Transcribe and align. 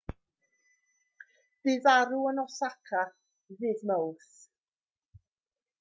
bu 1.67 1.75
farw 1.83 2.23
yn 2.31 2.41
osaka 2.45 3.03
ddydd 3.09 3.87
mawrth 3.93 4.35